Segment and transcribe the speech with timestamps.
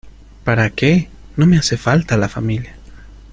[0.43, 1.09] ¿Para qué?
[1.37, 2.75] no me hace falta la familia.